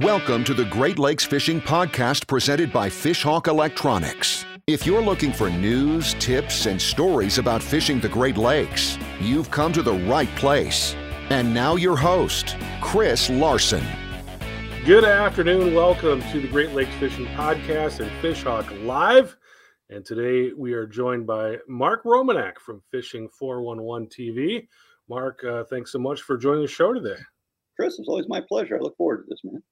[0.00, 4.44] Welcome to the Great Lakes Fishing Podcast presented by Fishhawk Electronics.
[4.66, 9.72] If you're looking for news, tips, and stories about fishing the Great Lakes, you've come
[9.72, 10.96] to the right place.
[11.30, 13.84] And now, your host, Chris Larson.
[14.84, 15.74] Good afternoon.
[15.74, 19.36] Welcome to the Great Lakes Fishing Podcast and Fishhawk Live.
[19.90, 24.66] And today we are joined by Mark Romanack from Fishing 411 TV.
[25.08, 27.20] Mark, uh, thanks so much for joining the show today.
[27.76, 28.76] Chris, it's always my pleasure.
[28.76, 29.62] I look forward to this, man.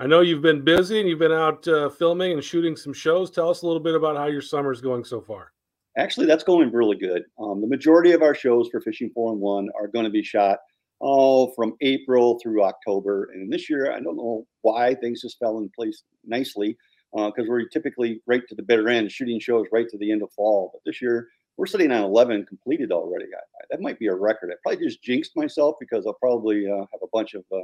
[0.00, 3.30] I know you've been busy and you've been out uh, filming and shooting some shows.
[3.30, 5.52] Tell us a little bit about how your summer is going so far.
[5.98, 7.24] Actually, that's going really good.
[7.38, 10.22] Um, the majority of our shows for Fishing 4 and 1 are going to be
[10.22, 10.56] shot
[11.00, 13.28] all from April through October.
[13.34, 16.78] And this year, I don't know why things just fell in place nicely
[17.12, 20.22] because uh, we're typically right to the bitter end, shooting shows right to the end
[20.22, 20.70] of fall.
[20.72, 21.28] But this year,
[21.58, 23.26] we're sitting on 11 completed already.
[23.26, 24.50] I, I, that might be a record.
[24.50, 27.58] I probably just jinxed myself because I'll probably uh, have a bunch of uh,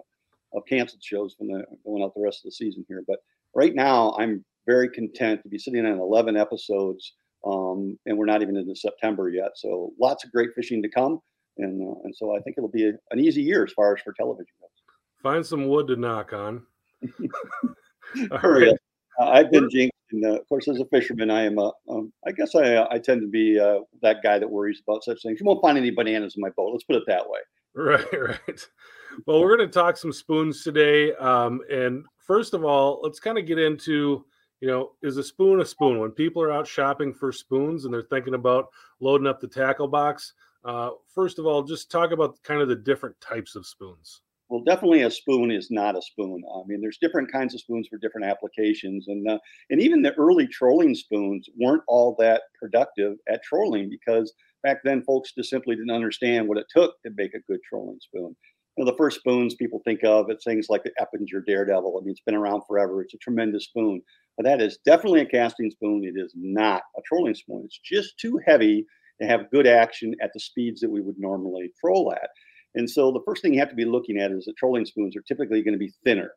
[0.56, 3.02] of canceled shows from the going out the rest of the season here.
[3.06, 3.18] But
[3.54, 7.14] right now, I'm very content to be sitting on 11 episodes,
[7.46, 9.52] um, and we're not even into September yet.
[9.54, 11.20] So lots of great fishing to come,
[11.58, 14.02] and uh, and so I think it'll be a, an easy year as far as
[14.02, 14.70] for television goes.
[15.22, 16.62] Find some wood to knock on.
[18.30, 18.76] All right.
[19.18, 21.72] Uh, I've been jinxed, and uh, of course, as a fisherman, I am a.
[21.88, 25.22] Um, I guess I I tend to be uh, that guy that worries about such
[25.22, 25.40] things.
[25.40, 26.72] You won't find any bananas in my boat.
[26.72, 27.40] Let's put it that way.
[27.76, 28.68] Right, right.
[29.26, 31.14] Well, we're going to talk some spoons today.
[31.14, 34.24] Um, and first of all, let's kind of get into,
[34.60, 36.00] you know, is a spoon a spoon?
[36.00, 38.68] When people are out shopping for spoons and they're thinking about
[39.00, 40.32] loading up the tackle box,
[40.64, 44.22] uh, first of all, just talk about kind of the different types of spoons.
[44.48, 46.42] Well, definitely a spoon is not a spoon.
[46.54, 49.38] I mean, there's different kinds of spoons for different applications, and uh,
[49.70, 54.32] and even the early trolling spoons weren't all that productive at trolling because
[54.62, 57.98] back then folks just simply didn't understand what it took to make a good trolling
[58.00, 58.34] spoon
[58.76, 61.98] you know, the first spoons people think of it's things like the Eppinger Daredevil.
[61.98, 63.02] I mean, it's been around forever.
[63.02, 64.02] It's a tremendous spoon,
[64.36, 66.04] but that is definitely a casting spoon.
[66.04, 67.62] It is not a trolling spoon.
[67.64, 68.86] It's just too heavy
[69.20, 72.28] to have good action at the speeds that we would normally troll at.
[72.74, 75.16] And so the first thing you have to be looking at is that trolling spoons
[75.16, 76.32] are typically going to be thinner.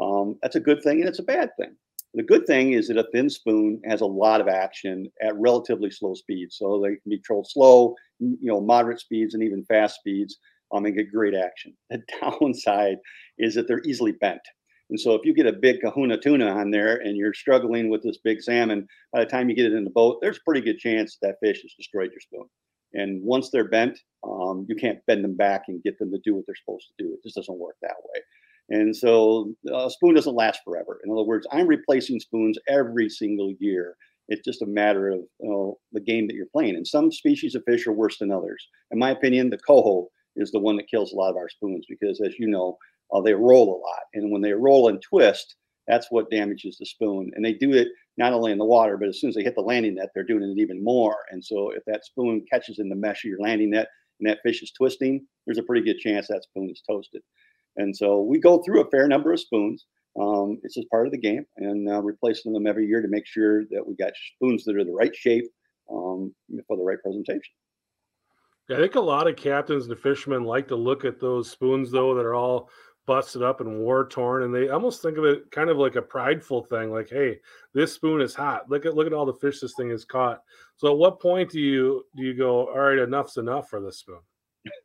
[0.00, 1.76] Um, that's a good thing and it's a bad thing.
[2.14, 5.90] The good thing is that a thin spoon has a lot of action at relatively
[5.90, 6.56] slow speeds.
[6.58, 10.38] So they can be trolled slow, you know, moderate speeds and even fast speeds
[10.72, 11.74] um, and get great action.
[11.90, 12.98] The downside
[13.38, 14.42] is that they're easily bent.
[14.90, 18.02] And so if you get a big kahuna tuna on there and you're struggling with
[18.02, 20.60] this big salmon, by the time you get it in the boat, there's a pretty
[20.60, 22.44] good chance that fish has destroyed your spoon.
[22.92, 26.34] And once they're bent, um, you can't bend them back and get them to do
[26.34, 27.14] what they're supposed to do.
[27.14, 28.20] It just doesn't work that way.
[28.72, 30.98] And so a spoon doesn't last forever.
[31.04, 33.96] In other words, I'm replacing spoons every single year.
[34.28, 36.76] It's just a matter of you know, the game that you're playing.
[36.76, 38.66] And some species of fish are worse than others.
[38.90, 41.84] In my opinion, the coho is the one that kills a lot of our spoons
[41.86, 42.78] because, as you know,
[43.12, 44.04] uh, they roll a lot.
[44.14, 45.54] And when they roll and twist,
[45.86, 47.30] that's what damages the spoon.
[47.34, 49.54] And they do it not only in the water, but as soon as they hit
[49.54, 51.16] the landing net, they're doing it even more.
[51.30, 53.88] And so if that spoon catches in the mesh of your landing net
[54.18, 57.20] and that fish is twisting, there's a pretty good chance that spoon is toasted.
[57.76, 59.86] And so we go through a fair number of spoons.
[60.20, 63.26] Um, it's just part of the game and uh, replacing them every year to make
[63.26, 65.46] sure that we got spoons that are the right shape
[65.90, 66.34] um,
[66.68, 67.54] for the right presentation.
[68.70, 72.14] I think a lot of captains and fishermen like to look at those spoons though
[72.14, 72.70] that are all
[73.06, 76.02] busted up and war torn, and they almost think of it kind of like a
[76.02, 77.40] prideful thing, like, "Hey,
[77.74, 78.70] this spoon is hot.
[78.70, 80.42] Look at look at all the fish this thing has caught."
[80.76, 83.98] So, at what point do you do you go, "All right, enough's enough for this
[83.98, 84.20] spoon"?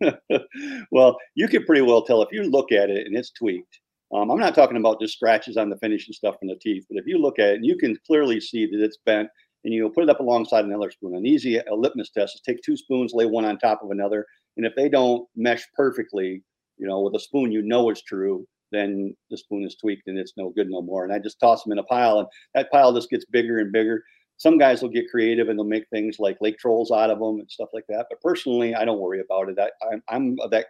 [0.92, 3.80] well, you can pretty well tell if you look at it and it's tweaked.
[4.14, 6.86] Um, I'm not talking about just scratches on the finish and stuff from the teeth,
[6.90, 9.28] but if you look at it, and you can clearly see that it's bent
[9.66, 11.16] and you put it up alongside another spoon.
[11.16, 14.26] An easy a litmus test is take two spoons, lay one on top of another,
[14.56, 16.42] and if they don't mesh perfectly,
[16.78, 20.18] you know, with a spoon you know it's true, then the spoon is tweaked and
[20.18, 21.04] it's no good no more.
[21.04, 23.72] And I just toss them in a pile, and that pile just gets bigger and
[23.72, 24.04] bigger.
[24.38, 27.40] Some guys will get creative and they'll make things like lake trolls out of them
[27.40, 28.06] and stuff like that.
[28.10, 29.58] But personally, I don't worry about it.
[29.60, 30.68] I, I'm, I'm of that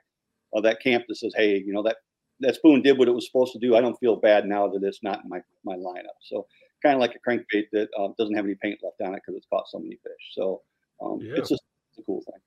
[0.53, 1.97] of that camp that says, hey, you know that
[2.39, 3.75] that spoon did what it was supposed to do.
[3.75, 6.18] I don't feel bad now that it's not in my my lineup.
[6.21, 6.47] So
[6.83, 9.36] kind of like a crankbait that um, doesn't have any paint left on it because
[9.36, 10.33] it's caught so many fish.
[10.33, 10.62] So
[11.01, 11.36] um, yeah.
[11.36, 12.39] it's just it's a cool thing.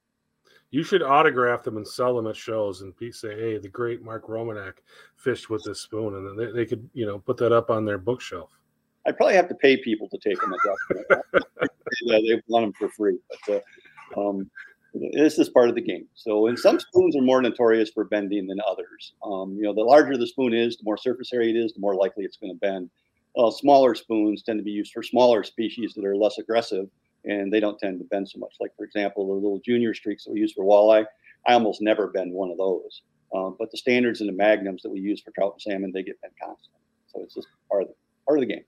[0.70, 4.28] You should autograph them and sell them at shows and say, "Hey, the great Mark
[4.28, 4.74] Romanack
[5.16, 7.84] fished with this spoon," and then they, they could, you know, put that up on
[7.84, 8.50] their bookshelf.
[9.06, 10.54] I'd probably have to pay people to take them.
[12.06, 13.62] they want them for free, but
[14.16, 14.50] uh, um,
[15.12, 16.06] this is part of the game.
[16.14, 19.12] So, and some spoons are more notorious for bending than others.
[19.24, 21.80] Um, you know, the larger the spoon is, the more surface area it is, the
[21.80, 22.90] more likely it's going to bend.
[23.38, 26.88] Uh, smaller spoons tend to be used for smaller species that are less aggressive
[27.24, 28.54] and they don't tend to bend so much.
[28.60, 31.04] Like, for example, the little junior streaks that we use for walleye,
[31.46, 33.02] I almost never bend one of those.
[33.34, 36.02] Um, but the standards and the magnums that we use for trout and salmon, they
[36.02, 36.80] get bent constantly.
[37.12, 37.94] So it's just part of the
[38.26, 38.64] part of the game.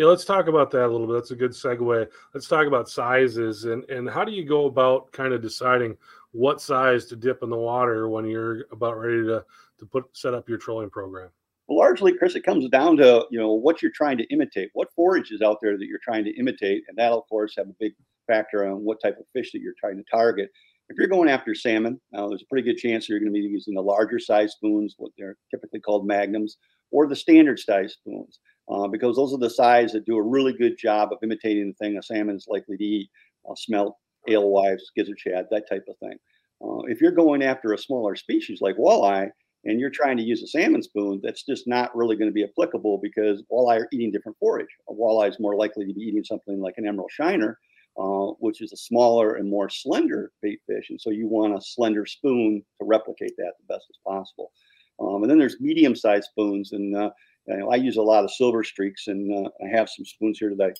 [0.00, 1.12] Yeah, let's talk about that a little bit.
[1.12, 2.06] That's a good segue.
[2.32, 5.94] Let's talk about sizes and and how do you go about kind of deciding
[6.32, 9.44] what size to dip in the water when you're about ready to
[9.78, 11.28] to put set up your trolling program?
[11.68, 14.88] Well, largely, Chris, it comes down to you know what you're trying to imitate, what
[14.96, 17.76] forage is out there that you're trying to imitate, and that'll of course have a
[17.78, 17.92] big
[18.26, 20.48] factor on what type of fish that you're trying to target.
[20.88, 23.46] If you're going after salmon, now there's a pretty good chance you're going to be
[23.46, 26.56] using the larger size spoons, what they're typically called magnums,
[26.90, 28.40] or the standard size spoons,
[28.70, 31.74] uh, because those are the size that do a really good job of imitating the
[31.74, 33.10] thing a salmon is likely to eat,
[33.48, 33.96] uh, smelt,
[34.28, 36.18] alewives, gizzard shad, that type of thing.
[36.62, 39.30] Uh, if you're going after a smaller species like walleye,
[39.64, 42.44] and you're trying to use a salmon spoon, that's just not really going to be
[42.44, 44.74] applicable because walleye are eating different forage.
[44.88, 47.58] A walleye is more likely to be eating something like an emerald shiner,
[47.98, 50.88] uh, which is a smaller and more slender bait fish.
[50.88, 54.52] And so you want a slender spoon to replicate that the best as possible.
[54.98, 56.72] Um, and then there's medium sized spoons.
[56.72, 57.10] And uh,
[57.50, 60.64] I use a lot of silver streaks, and uh, I have some spoons here that
[60.64, 60.72] I,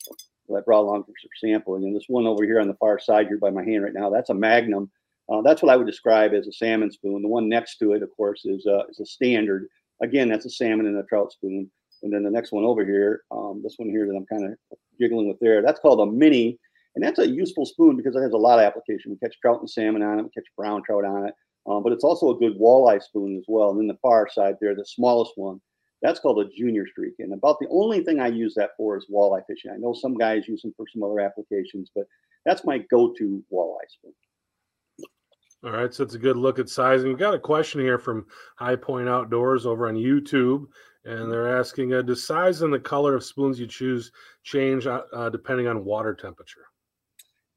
[0.48, 1.84] that I brought along for sampling.
[1.84, 4.10] And this one over here on the far side here by my hand right now,
[4.10, 4.90] that's a Magnum
[5.30, 7.22] uh, that's what I would describe as a salmon spoon.
[7.22, 9.68] The one next to it, of course, is, uh, is a standard.
[10.02, 11.70] Again, that's a salmon and a trout spoon.
[12.02, 14.78] And then the next one over here, um, this one here that I'm kind of
[14.98, 16.58] jiggling with there, that's called a mini.
[16.96, 19.12] And that's a useful spoon because it has a lot of application.
[19.12, 21.34] We catch trout and salmon on it, we catch brown trout on it.
[21.66, 23.70] Um, but it's also a good walleye spoon as well.
[23.70, 25.60] And then the far side there, the smallest one,
[26.02, 27.14] that's called a junior streak.
[27.18, 29.70] And about the only thing I use that for is walleye fishing.
[29.70, 32.06] I know some guys use them for some other applications, but
[32.44, 34.12] that's my go-to walleye spoon.
[35.62, 37.08] All right, so it's a good look at sizing.
[37.08, 38.26] We've got a question here from
[38.56, 40.66] High Point Outdoors over on YouTube,
[41.04, 44.10] and they're asking, uh, does size and the color of spoons you choose
[44.42, 46.64] change uh, uh, depending on water temperature?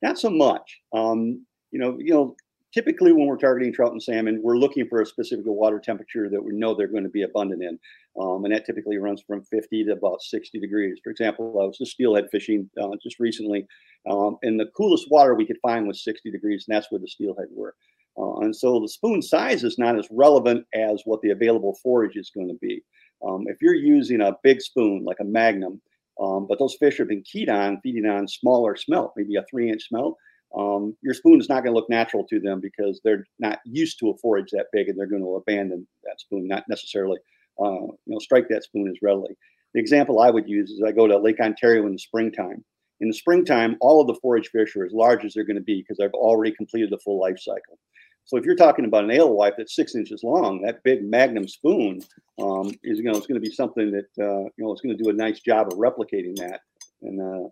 [0.01, 0.81] Not so much.
[0.91, 2.35] Um, you know, you know,
[2.73, 6.43] typically when we're targeting trout and salmon, we're looking for a specific water temperature that
[6.43, 7.79] we know they're going to be abundant in,
[8.19, 10.99] um, and that typically runs from 50 to about 60 degrees.
[11.03, 13.67] For example, I was just steelhead fishing uh, just recently,
[14.09, 17.07] um, and the coolest water we could find was 60 degrees, and that's where the
[17.07, 17.75] steelhead were.
[18.17, 22.15] Uh, and so the spoon size is not as relevant as what the available forage
[22.15, 22.83] is going to be.
[23.25, 25.81] Um, if you're using a big spoon like a magnum,
[26.21, 29.71] um, but those fish have been keyed on feeding on smaller smelt, maybe a three
[29.71, 30.15] inch smelt,
[30.57, 33.99] um, your spoon is not going to look natural to them because they're not used
[33.99, 37.17] to a forage that big and they're going to abandon that spoon, not necessarily
[37.59, 39.35] uh, you know strike that spoon as readily.
[39.73, 42.63] The example I would use is I go to Lake Ontario in the springtime.
[42.99, 45.63] In the springtime, all of the forage fish are as large as they're going to
[45.63, 47.79] be because they've already completed the full life cycle.
[48.25, 52.01] So if you're talking about an alewife that's six inches long, that big magnum spoon
[52.39, 54.95] um, is you know it's going to be something that uh, you know it's going
[54.95, 56.61] to do a nice job of replicating that.
[57.01, 57.49] And uh,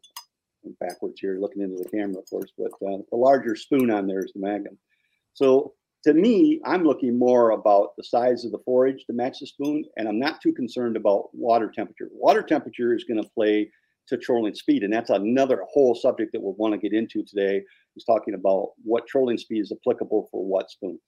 [0.80, 4.24] backwards here, looking into the camera, of course, but uh, the larger spoon on there
[4.24, 4.78] is the magnum.
[5.34, 5.74] So
[6.04, 9.86] to me, I'm looking more about the size of the forage to match the spoon,
[9.98, 12.10] and I'm not too concerned about water temperature.
[12.12, 13.70] Water temperature is going to play
[14.08, 14.84] to trolling speed.
[14.84, 17.64] And that's another whole subject that we'll want to get into today
[17.96, 21.00] is talking about what trolling speed is applicable for what spoons.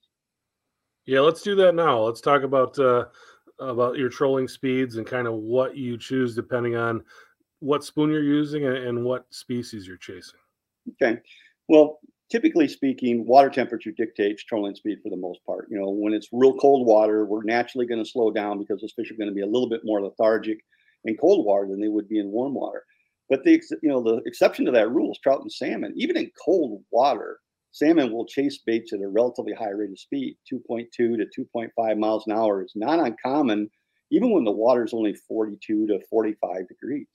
[1.06, 2.00] Yeah, let's do that now.
[2.00, 3.06] Let's talk about uh,
[3.58, 7.04] about your trolling speeds and kind of what you choose depending on
[7.64, 10.38] what spoon you're using and, what species you're chasing.
[10.92, 11.18] Okay.
[11.66, 11.98] Well,
[12.30, 15.68] typically speaking, water temperature dictates trolling speed for the most part.
[15.70, 18.92] You know, when it's real cold water, we're naturally going to slow down because those
[18.92, 20.58] fish are going to be a little bit more lethargic
[21.04, 22.84] in cold water than they would be in warm water.
[23.30, 25.94] But the you know the exception to that rule is trout and salmon.
[25.96, 27.38] Even in cold water,
[27.72, 30.36] salmon will chase baits at a relatively high rate of speed.
[30.52, 33.70] 2.2 to 2.5 miles an hour is not uncommon,
[34.10, 37.06] even when the water is only 42 to 45 degrees.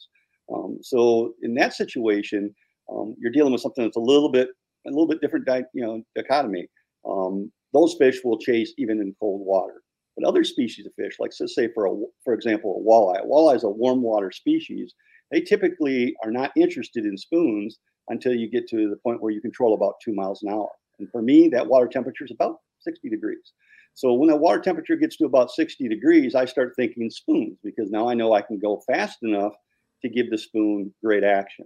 [0.53, 2.53] Um, so in that situation,
[2.91, 4.49] um, you're dealing with something that's a little bit
[4.87, 6.67] a little bit different, di- you know, dichotomy.
[7.07, 9.81] Um, those fish will chase even in cold water.
[10.15, 11.91] But other species of fish, like let's say for a,
[12.23, 13.23] for example, a walleye.
[13.23, 14.95] A walleye is a warm water species
[15.31, 17.79] they typically are not interested in spoons
[18.09, 20.69] until you get to the point where you control about two miles an hour.
[20.99, 23.53] And for me, that water temperature is about 60 degrees.
[23.93, 27.91] So when that water temperature gets to about 60 degrees, I start thinking spoons because
[27.91, 29.53] now I know I can go fast enough
[30.01, 31.65] to give the spoon great action.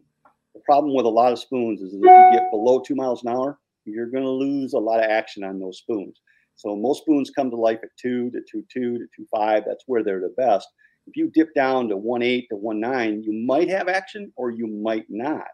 [0.54, 3.30] The problem with a lot of spoons is if you get below two miles an
[3.30, 6.22] hour, you're going to lose a lot of action on those spoons.
[6.56, 9.63] So most spoons come to life at two to two two to two five.
[9.66, 10.68] That's where they're the best.
[11.08, 14.52] If you dip down to one eight to one nine, you might have action or
[14.52, 15.48] you might not.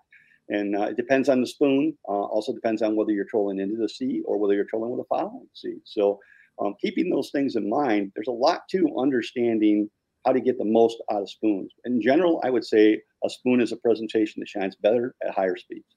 [0.50, 1.98] And uh, it depends on the spoon.
[2.08, 5.06] Uh, also depends on whether you're trolling into the sea or whether you're trolling with
[5.06, 5.78] a following sea.
[5.86, 6.20] So
[6.60, 9.90] um, keeping those things in mind, there's a lot to understanding
[10.30, 11.72] how to get the most out of spoons.
[11.86, 15.56] In general, I would say a spoon is a presentation that shines better at higher
[15.56, 15.96] speeds.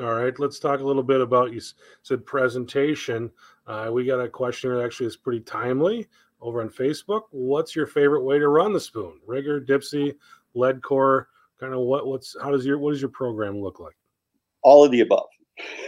[0.00, 1.60] All right, let's talk a little bit about you
[2.02, 3.30] said presentation.
[3.68, 6.08] Uh, we got a question that actually is pretty timely
[6.40, 7.22] over on Facebook.
[7.30, 9.20] What's your favorite way to run the spoon?
[9.24, 10.16] Rigger, Dipsy,
[10.54, 11.28] lead core,
[11.60, 13.96] kind of what what's how does your what does your program look like?
[14.62, 15.28] All of the above.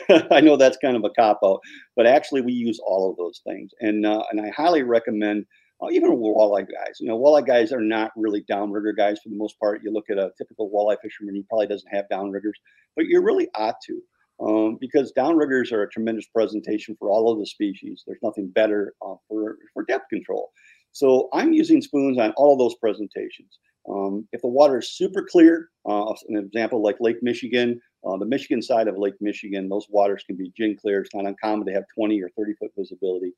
[0.30, 1.60] I know that's kind of a cop out,
[1.96, 5.46] but actually we use all of those things, and uh, and I highly recommend
[5.82, 6.98] uh, even walleye guys.
[7.00, 9.82] You know, walleye guys are not really downrigger guys for the most part.
[9.82, 12.58] You look at a typical walleye fisherman, he probably doesn't have downriggers,
[12.96, 14.00] but you really ought to.
[14.42, 18.04] Um, because downriggers are a tremendous presentation for all of the species.
[18.06, 20.50] There's nothing better uh, for, for depth control.
[20.92, 23.58] So I'm using spoons on all of those presentations.
[23.88, 28.26] Um, if the water is super clear, uh, an example like Lake Michigan, uh, the
[28.26, 31.02] Michigan side of Lake Michigan, those waters can be gin clear.
[31.02, 33.32] It's not uncommon to have 20 or 30 foot visibility.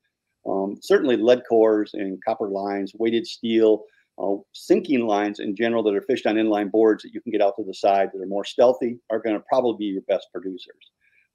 [0.46, 3.84] Um, certainly lead cores and copper lines, weighted steel,
[4.18, 7.40] uh, sinking lines in general that are fished on inline boards that you can get
[7.40, 10.26] out to the side that are more stealthy are going to probably be your best
[10.32, 10.90] producers.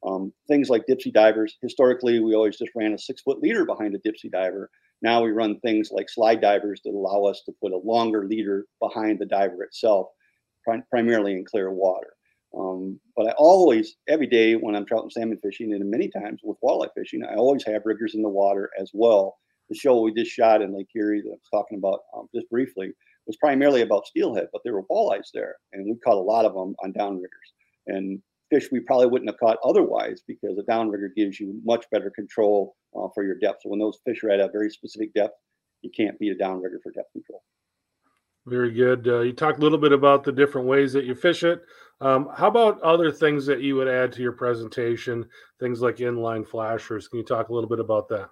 [0.05, 1.57] Um, things like dipsy divers.
[1.61, 4.69] Historically, we always just ran a six foot leader behind a dipsy diver.
[5.01, 8.65] Now we run things like slide divers that allow us to put a longer leader
[8.79, 10.07] behind the diver itself,
[10.63, 12.16] prim- primarily in clear water.
[12.57, 16.41] Um, but I always, every day when I'm trout and salmon fishing, and many times
[16.43, 19.37] with walleye fishing, I always have riggers in the water as well.
[19.69, 22.49] The show we just shot in Lake Erie that I was talking about um, just
[22.49, 22.93] briefly
[23.27, 26.53] was primarily about steelhead, but there were walleyes there, and we caught a lot of
[26.53, 27.51] them on downriggers
[27.87, 32.11] and fish we probably wouldn't have caught otherwise because a downrigger gives you much better
[32.11, 33.61] control uh, for your depth.
[33.63, 35.35] So when those fish are at a very specific depth,
[35.81, 37.43] you can't beat a downrigger for depth control.
[38.48, 39.06] Very good.
[39.08, 41.63] Uh, you talked a little bit about the different ways that you fish it.
[42.00, 45.25] Um, how about other things that you would add to your presentation?
[45.60, 47.10] Things like inline flashers.
[47.10, 48.30] Can you talk a little bit about that?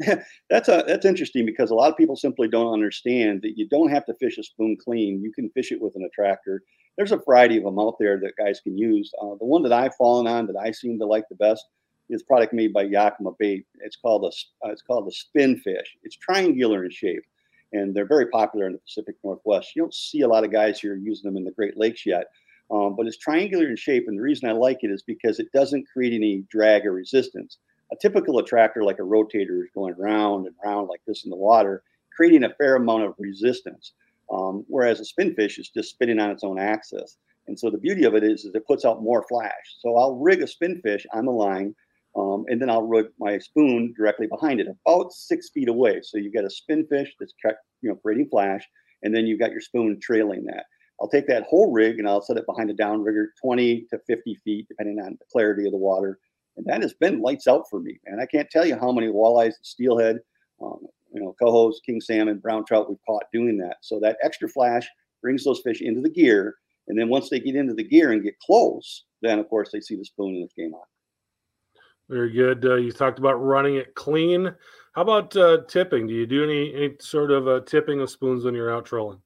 [0.50, 3.90] that's a that's interesting because a lot of people simply don't understand that you don't
[3.90, 5.22] have to fish a spoon clean.
[5.22, 6.62] You can fish it with an attractor.
[6.96, 9.12] There's a variety of them out there that guys can use.
[9.22, 11.64] Uh, the one that I've fallen on that I seem to like the best
[12.10, 13.64] is product made by Yakima Bait.
[13.80, 15.96] It's called a uh, it's called a spin fish.
[16.02, 17.22] It's triangular in shape,
[17.72, 19.74] and they're very popular in the Pacific Northwest.
[19.74, 22.26] You don't see a lot of guys here using them in the Great Lakes yet.
[22.70, 25.52] Um, but it's triangular in shape, and the reason I like it is because it
[25.52, 27.58] doesn't create any drag or resistance.
[27.92, 31.36] A typical attractor, like a rotator, is going round and round like this in the
[31.36, 31.82] water,
[32.16, 33.92] creating a fair amount of resistance.
[34.32, 37.18] Um, whereas a spinfish is just spinning on its own axis.
[37.48, 39.76] And so the beauty of it is, is it puts out more flash.
[39.80, 41.74] So I'll rig a spinfish on the line,
[42.16, 46.00] um, and then I'll rig my spoon directly behind it, about six feet away.
[46.02, 47.34] So you've got a spinfish that's
[47.80, 48.68] you know creating flash,
[49.02, 50.64] and then you've got your spoon trailing that.
[51.00, 54.34] I'll take that whole rig and I'll set it behind a downrigger 20 to 50
[54.44, 56.20] feet, depending on the clarity of the water.
[56.56, 57.98] And that has been lights out for me.
[58.06, 60.20] And I can't tell you how many walleyes, steelhead,
[60.62, 63.78] um, you know, cohos, king salmon, brown trout we've caught doing that.
[63.80, 64.86] So that extra flash
[65.20, 66.54] brings those fish into the gear.
[66.86, 69.80] And then once they get into the gear and get close, then of course they
[69.80, 70.86] see the spoon and it's game on.
[72.08, 72.64] Very good.
[72.64, 74.52] Uh, you talked about running it clean.
[74.94, 76.06] How about uh, tipping?
[76.06, 79.20] Do you do any any sort of uh, tipping of spoons when you're out trolling?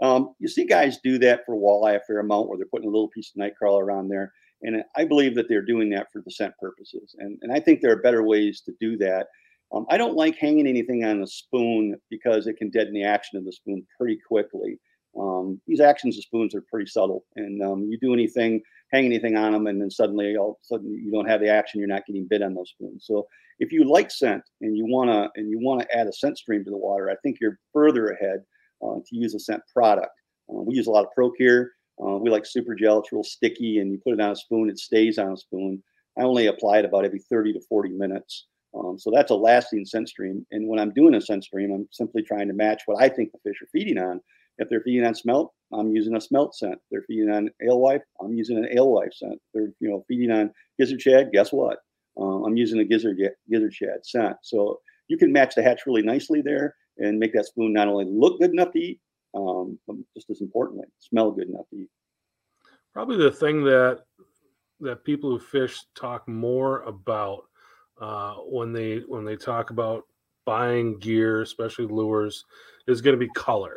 [0.00, 2.92] Um, you see guys do that for walleye a fair amount where they're putting a
[2.92, 4.32] little piece of night crawler on there.
[4.62, 7.14] And I believe that they're doing that for the scent purposes.
[7.18, 9.26] And, and I think there are better ways to do that.
[9.72, 13.38] Um, I don't like hanging anything on a spoon because it can deaden the action
[13.38, 14.78] of the spoon pretty quickly.
[15.18, 19.36] Um, these actions of spoons are pretty subtle, and um, you do anything, hang anything
[19.36, 21.80] on them, and then suddenly all of a sudden you don't have the action.
[21.80, 23.04] You're not getting bit on those spoons.
[23.06, 23.26] So
[23.58, 26.70] if you like scent and you wanna and you wanna add a scent stream to
[26.70, 28.42] the water, I think you're further ahead
[28.82, 30.12] uh, to use a scent product.
[30.48, 31.66] Uh, we use a lot of ProCure.
[32.02, 33.00] Uh, we like Super Gel.
[33.00, 35.82] It's real sticky, and you put it on a spoon, it stays on a spoon.
[36.18, 38.46] I only apply it about every 30 to 40 minutes.
[38.74, 40.46] Um, so that's a lasting scent stream.
[40.50, 43.32] And when I'm doing a scent stream, I'm simply trying to match what I think
[43.32, 44.20] the fish are feeding on.
[44.62, 46.74] If they're feeding on smelt, I'm using a smelt scent.
[46.74, 49.34] If they're feeding on alewife, I'm using an alewife scent.
[49.34, 51.30] If they're you know feeding on gizzard shad.
[51.32, 51.78] Guess what?
[52.18, 53.18] Uh, I'm using a gizzard
[53.50, 54.36] gizzard shad scent.
[54.42, 58.06] So you can match the hatch really nicely there and make that spoon not only
[58.06, 59.00] look good enough to eat,
[59.34, 61.90] um, but just as importantly, smell good enough to eat.
[62.92, 64.00] Probably the thing that
[64.80, 67.44] that people who fish talk more about
[68.00, 70.04] uh, when they when they talk about
[70.44, 72.44] buying gear, especially lures,
[72.86, 73.76] is going to be color,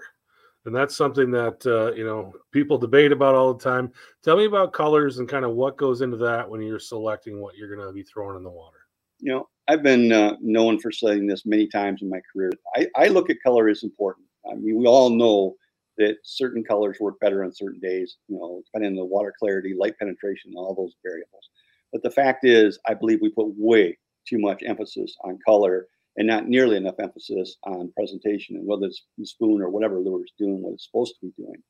[0.65, 3.91] and that's something that uh, you know people debate about all the time.
[4.23, 7.55] Tell me about colors and kind of what goes into that when you're selecting what
[7.55, 8.77] you're going to be throwing in the water.
[9.19, 12.51] You know, I've been uh, known for saying this many times in my career.
[12.75, 14.27] I, I look at color as important.
[14.49, 15.55] I mean, we all know
[15.97, 19.73] that certain colors work better on certain days, you know, depending on the water clarity,
[19.73, 21.49] light penetration, all those variables.
[21.93, 26.27] But the fact is, I believe we put way too much emphasis on color and
[26.27, 30.61] not nearly enough emphasis on presentation and whether it's spoon or whatever lure is doing
[30.61, 31.61] what it's supposed to be doing.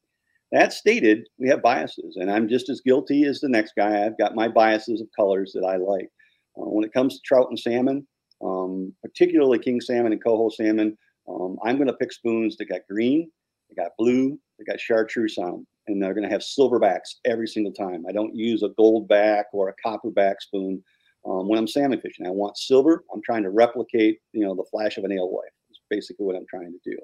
[0.51, 4.05] that stated, we have biases, and I'm just as guilty as the next guy.
[4.05, 6.09] I've got my biases of colors that I like.
[6.57, 8.07] Uh, when it comes to trout and salmon,
[8.43, 10.97] um, particularly king salmon and coho salmon,
[11.27, 13.29] um, I'm going to pick spoons that got green,
[13.69, 17.19] they got blue, they got chartreuse on them, and they're going to have silver backs
[17.25, 18.05] every single time.
[18.07, 20.83] I don't use a gold back or a copper back spoon
[21.25, 22.25] um, when I'm salmon fishing.
[22.25, 23.03] I want silver.
[23.13, 25.49] I'm trying to replicate, you know, the flash of an alewife.
[25.69, 26.97] It's basically what I'm trying to do.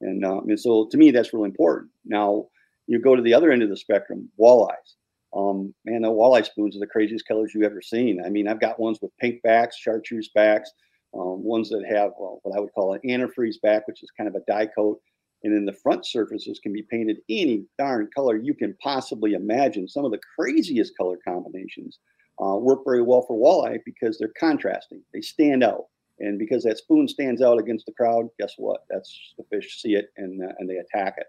[0.00, 1.90] And, um, and so to me, that's really important.
[2.04, 2.46] Now,
[2.86, 4.96] you go to the other end of the spectrum, walleyes.
[5.34, 8.22] Um, man, the walleye spoons are the craziest colors you've ever seen.
[8.24, 10.70] I mean, I've got ones with pink backs, chartreuse backs,
[11.14, 14.34] um, ones that have what I would call an antifreeze back, which is kind of
[14.34, 15.00] a dye coat.
[15.42, 19.86] And then the front surfaces can be painted any darn color you can possibly imagine.
[19.86, 21.98] Some of the craziest color combinations
[22.42, 25.02] uh, work very well for walleye because they're contrasting.
[25.12, 25.84] They stand out.
[26.20, 28.84] And because that spoon stands out against the crowd, guess what?
[28.88, 31.26] That's the fish see it and, uh, and they attack it.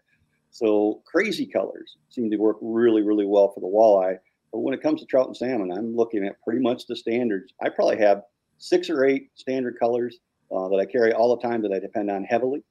[0.52, 4.18] So crazy colors seem to work really, really well for the walleye.
[4.52, 7.52] But when it comes to trout and salmon, I'm looking at pretty much the standards.
[7.62, 8.22] I probably have
[8.58, 10.18] six or eight standard colors
[10.56, 12.64] uh, that I carry all the time that I depend on heavily.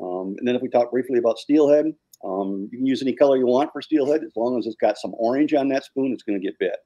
[0.00, 1.86] Um, and then if we talk briefly about steelhead,
[2.24, 4.98] um, you can use any color you want for steelhead as long as it's got
[4.98, 6.12] some orange on that spoon.
[6.12, 6.76] It's going to get bit.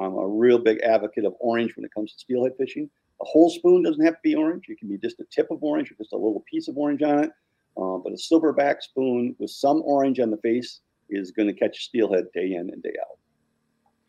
[0.00, 2.90] I'm a real big advocate of orange when it comes to steelhead fishing.
[3.20, 4.64] A whole spoon doesn't have to be orange.
[4.68, 7.02] It can be just a tip of orange or just a little piece of orange
[7.02, 7.30] on it.
[7.76, 11.84] Uh, but a silverback spoon with some orange on the face is going to catch
[11.84, 13.18] steelhead day in and day out.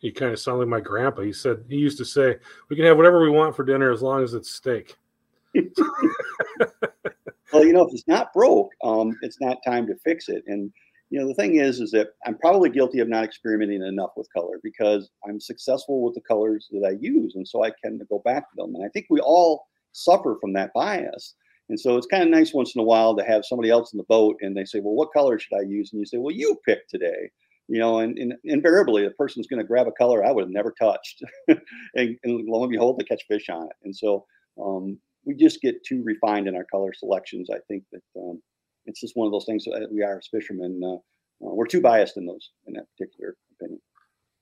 [0.00, 1.22] You kind of sound like my grandpa.
[1.22, 2.36] He said he used to say,
[2.68, 4.94] "We can have whatever we want for dinner as long as it's steak."
[7.52, 10.44] well, you know, if it's not broke, um, it's not time to fix it.
[10.46, 10.72] And
[11.10, 14.32] you know, the thing is, is that I'm probably guilty of not experimenting enough with
[14.32, 18.06] color because I'm successful with the colors that I use, and so I tend to
[18.06, 18.74] go back to them.
[18.74, 21.34] And I think we all suffer from that bias.
[21.68, 23.98] And so it's kind of nice once in a while to have somebody else in
[23.98, 25.92] the boat and they say, well, what color should I use?
[25.92, 27.30] And you say, well, you pick today.
[27.70, 30.50] You know, and, and invariably the person's going to grab a color I would have
[30.50, 31.22] never touched.
[31.48, 33.76] and, and, lo and behold, they catch fish on it.
[33.84, 34.24] And so
[34.58, 37.50] um, we just get too refined in our color selections.
[37.52, 38.40] I think that um,
[38.88, 40.80] it's just one of those things that we are as fishermen.
[40.82, 40.94] Uh,
[41.46, 43.80] uh, we're too biased in those, in that particular opinion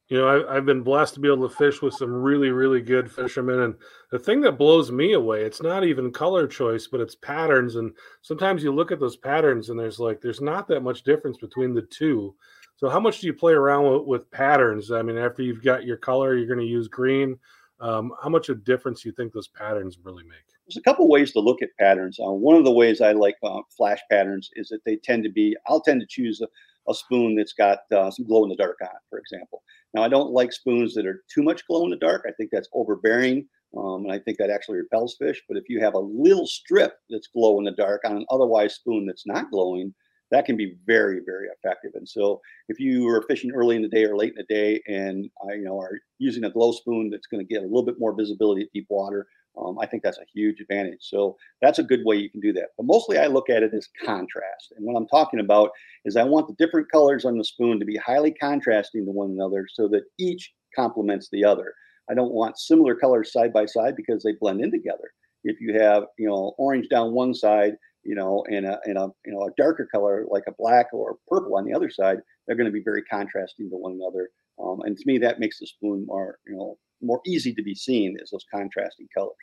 [0.09, 2.81] you know, I, have been blessed to be able to fish with some really, really
[2.81, 3.61] good fishermen.
[3.61, 3.75] And
[4.13, 7.75] the thing that blows me away, it's not even color choice, but it's patterns.
[7.75, 7.93] And
[8.23, 11.75] sometimes you look at those patterns and there's like, there's not that much difference between
[11.75, 12.35] the two.
[12.77, 14.93] So, how much do you play around with, with patterns?
[14.93, 17.37] I mean, after you've got your color, you're going to use green.
[17.81, 20.56] Um, how much of difference do you think those patterns really make?
[20.67, 22.19] There's a couple ways to look at patterns.
[22.19, 25.31] Uh, one of the ways I like uh, flash patterns is that they tend to
[25.31, 26.49] be, I'll tend to choose a,
[26.91, 29.63] a spoon that's got uh, some glow in the dark on it, for example.
[29.95, 32.25] Now, I don't like spoons that are too much glow in the dark.
[32.29, 33.47] I think that's overbearing.
[33.77, 35.43] Um, and I think that actually repels fish.
[35.49, 38.75] But if you have a little strip that's glow in the dark on an otherwise
[38.75, 39.95] spoon that's not glowing,
[40.31, 41.93] that can be very, very effective.
[41.95, 44.83] And so, if you are fishing early in the day or late in the day,
[44.89, 47.85] and uh, you know are using a glow spoon that's going to get a little
[47.85, 49.27] bit more visibility at deep water,
[49.59, 51.01] um, I think that's a huge advantage.
[51.01, 52.69] So that's a good way you can do that.
[52.77, 54.73] But mostly I look at it as contrast.
[54.77, 55.71] And what I'm talking about
[56.05, 59.31] is I want the different colors on the spoon to be highly contrasting to one
[59.31, 61.73] another so that each complements the other.
[62.11, 65.11] I don't want similar colors side by side because they blend in together.
[65.45, 69.09] If you have, you know, orange down one side, you know, and a, and a,
[69.25, 72.57] you know, a darker color like a black or purple on the other side, they're
[72.57, 74.29] going to be very contrasting to one another.
[74.63, 77.75] Um, and to me, that makes the spoon more, you know, more easy to be
[77.75, 79.35] seen is those contrasting colors.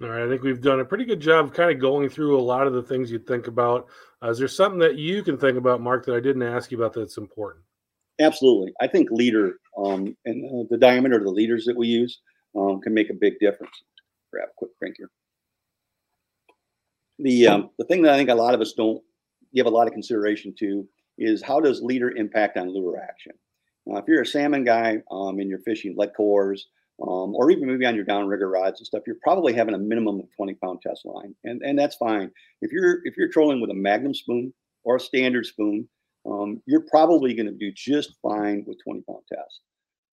[0.00, 2.40] All right, I think we've done a pretty good job kind of going through a
[2.40, 3.88] lot of the things you'd think about.
[4.22, 6.78] Uh, is there something that you can think about, Mark, that I didn't ask you
[6.78, 7.64] about that's important?
[8.20, 8.72] Absolutely.
[8.80, 12.20] I think leader um, and uh, the diameter of the leaders that we use
[12.56, 13.72] um, can make a big difference.
[14.32, 15.10] Grab a quick crank here.
[17.20, 19.02] The um, the thing that I think a lot of us don't
[19.54, 23.32] give a lot of consideration to is how does leader impact on lure action?
[23.96, 26.66] If you're a salmon guy um, and you're fishing lead cores,
[27.00, 30.18] um, or even maybe on your downrigger rods and stuff, you're probably having a minimum
[30.18, 32.30] of 20 pound test line, and and that's fine.
[32.60, 34.52] If you're if you're trolling with a Magnum spoon
[34.84, 35.88] or a standard spoon,
[36.26, 39.60] um, you're probably going to do just fine with 20 pound test.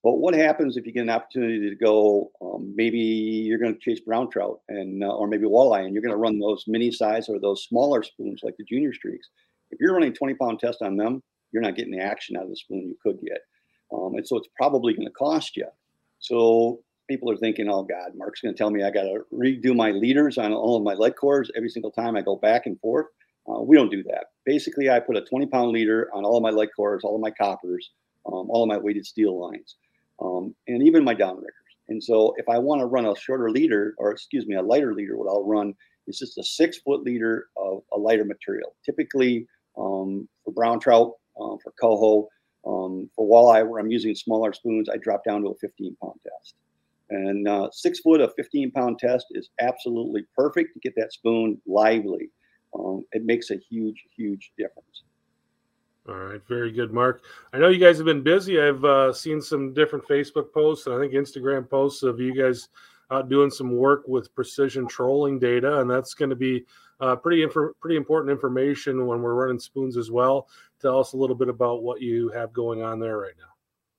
[0.03, 2.29] But what happens if you get an opportunity to go?
[2.39, 6.03] Um, maybe you're going to chase brown trout and uh, or maybe walleye, and you're
[6.03, 9.29] going to run those mini size or those smaller spoons like the junior streaks.
[9.71, 12.49] If you're running 20 pound test on them, you're not getting the action out of
[12.49, 13.39] the spoon you could get.
[13.93, 15.67] Um, and so it's probably going to cost you.
[16.19, 19.75] So people are thinking, oh God, Mark's going to tell me I got to redo
[19.75, 22.79] my leaders on all of my lead cores every single time I go back and
[22.79, 23.07] forth.
[23.47, 24.25] Uh, we don't do that.
[24.45, 27.21] Basically, I put a 20 pound leader on all of my lead cores, all of
[27.21, 27.91] my coppers,
[28.25, 29.75] um, all of my weighted steel lines,
[30.19, 31.51] um, and even my downriggers.
[31.87, 34.95] And so if I want to run a shorter leader, or excuse me, a lighter
[34.95, 35.75] leader, what I'll run
[36.07, 38.75] is just a six foot leader of a lighter material.
[38.83, 42.29] Typically, um, for brown trout, Um, for coho,
[42.65, 46.19] um, for walleye, where I'm using smaller spoons, I drop down to a 15 pound
[46.23, 46.55] test.
[47.09, 51.61] And uh, six foot of 15 pound test is absolutely perfect to get that spoon
[51.67, 52.29] lively.
[52.73, 55.03] Um, it makes a huge, huge difference.
[56.07, 57.23] All right, very good, Mark.
[57.53, 58.61] I know you guys have been busy.
[58.61, 62.69] I've uh, seen some different Facebook posts and I think Instagram posts of you guys
[63.11, 66.65] out doing some work with precision trolling data, and that's going to be
[66.99, 67.45] uh, pretty
[67.79, 70.47] pretty important information when we're running spoons as well.
[70.85, 73.49] Tell us a little bit about what you have going on there right now.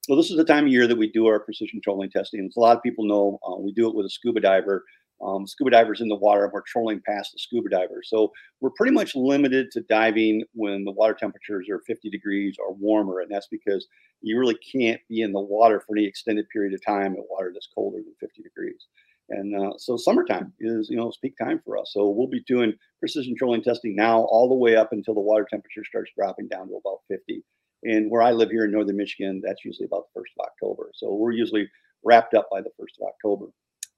[0.08, 2.46] Well, this is the time of year that we do our precision trolling testing.
[2.46, 4.84] As a lot of people know, uh, we do it with a scuba diver.
[5.20, 8.02] Um, scuba divers in the water, and we're trolling past the scuba diver.
[8.04, 12.72] So we're pretty much limited to diving when the water temperatures are 50 degrees or
[12.72, 13.88] warmer, and that's because
[14.20, 17.50] you really can't be in the water for any extended period of time in water
[17.52, 18.86] that's colder than 50 degrees.
[19.28, 21.90] And uh, so summertime is, you know, peak time for us.
[21.92, 25.46] So we'll be doing precision trolling testing now all the way up until the water
[25.48, 27.42] temperature starts dropping down to about 50.
[27.82, 30.90] And where I live here in northern Michigan, that's usually about the first of October.
[30.94, 31.68] So we're usually
[32.04, 33.46] wrapped up by the first of October.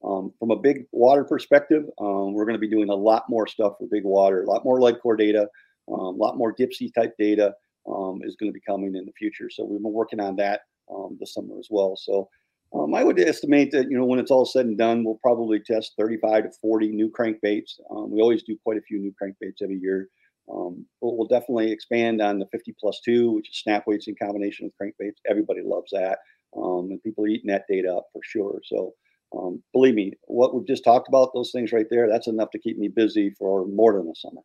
[0.05, 3.47] Um, from a big water perspective, um, we're going to be doing a lot more
[3.47, 5.49] stuff for big water, a lot more lead core data,
[5.93, 7.55] um, a lot more dipsy type data
[7.91, 9.51] um, is going to be coming in the future.
[9.51, 10.63] So we've been working on that
[10.93, 11.97] um, this summer as well.
[11.97, 12.29] So
[12.75, 15.61] um, I would estimate that you know when it's all said and done, we'll probably
[15.61, 17.79] test 35 to 40 new crankbaits.
[18.09, 20.09] we always do quite a few new crankbaits every year.
[20.53, 24.15] Um, but we'll definitely expand on the 50 plus two, which is snap weights in
[24.21, 25.17] combination with crankbaits.
[25.29, 26.19] Everybody loves that.
[26.57, 28.61] Um, and people are eating that data up for sure.
[28.65, 28.95] So
[29.37, 32.59] um, believe me, what we've just talked about, those things right there, that's enough to
[32.59, 34.41] keep me busy for more than a summer.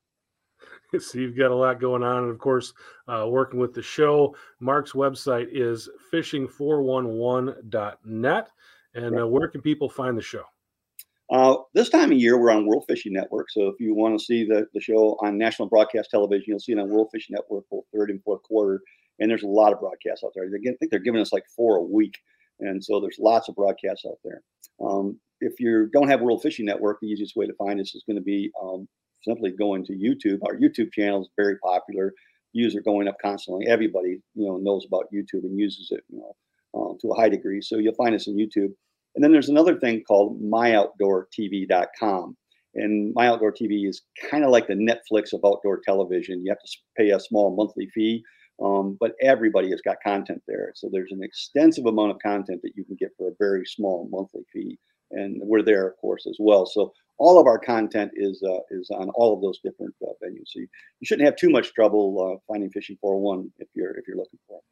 [1.00, 2.24] So you've got a lot going on.
[2.24, 2.74] And of course,
[3.08, 8.50] uh, working with the show, Mark's website is fishing411.net.
[8.96, 10.44] And uh, where can people find the show?
[11.32, 13.50] Uh, this time of year, we're on World Fishing Network.
[13.50, 16.74] So if you want to see the, the show on national broadcast television, you'll see
[16.74, 18.82] it on World Fishing Network for third and fourth quarter.
[19.20, 20.46] And there's a lot of broadcasts out there.
[20.46, 22.20] I think they're giving us like four a week.
[22.60, 24.44] And so there's lots of broadcasts out there.
[24.80, 28.04] Um, if you don't have World Fishing Network, the easiest way to find us is
[28.08, 28.88] going to be um,
[29.24, 30.40] simply going to YouTube.
[30.46, 32.14] Our YouTube channel is very popular.
[32.56, 33.68] Views are going up constantly.
[33.68, 36.36] Everybody, you know, knows about YouTube and uses it, you know,
[36.76, 37.62] uh, to a high degree.
[37.62, 38.74] So you'll find us on YouTube.
[39.16, 42.38] And then there's another thing called myoutdoortv.com.
[42.76, 46.44] And My Outdoor TV is kind of like the Netflix of outdoor television.
[46.44, 48.24] You have to pay a small monthly fee,
[48.64, 50.72] um, but everybody has got content there.
[50.76, 54.10] So there's an extensive amount of content that you can get for a very small
[54.12, 54.80] monthly fee.
[55.12, 56.66] And we're there, of course, as well.
[56.66, 60.48] So all of our content is uh, is on all of those different uh, venues.
[60.48, 60.68] So you,
[61.00, 64.40] you, shouldn't have too much trouble uh, finding Fishing 411 if you're if you're looking
[64.48, 64.64] for it.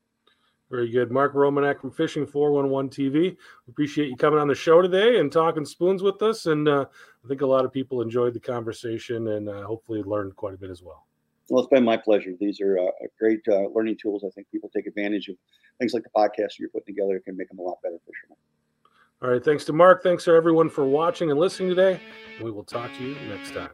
[0.71, 1.11] Very good.
[1.11, 3.35] Mark Romanack from Fishing 411 TV.
[3.67, 6.45] Appreciate you coming on the show today and talking spoons with us.
[6.45, 6.85] And uh,
[7.25, 10.57] I think a lot of people enjoyed the conversation and uh, hopefully learned quite a
[10.57, 11.05] bit as well.
[11.49, 12.31] Well, it's been my pleasure.
[12.39, 14.23] These are uh, great uh, learning tools.
[14.25, 15.35] I think people take advantage of
[15.77, 18.37] things like the podcast you're putting together can make them a lot better fishermen.
[19.21, 19.43] All right.
[19.43, 20.01] Thanks to Mark.
[20.03, 21.99] Thanks to everyone for watching and listening today.
[22.41, 23.69] We will talk to you next time.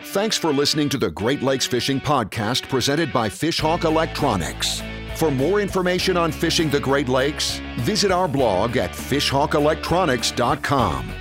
[0.00, 4.80] Thanks for listening to the Great Lakes Fishing Podcast presented by Fishhawk Electronics.
[5.16, 11.12] For more information on fishing the Great Lakes, visit our blog at fishhawkelectronics.com.